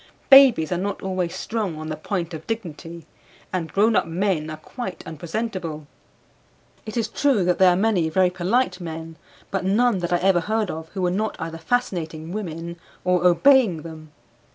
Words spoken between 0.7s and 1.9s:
are not always strong on